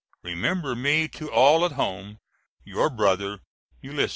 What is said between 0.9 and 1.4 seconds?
to